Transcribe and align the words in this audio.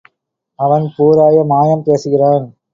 அவன் 0.59 0.85
பூராய 0.95 1.43
மாயம் 1.45 1.83
பேசுகிறான். 1.83 2.45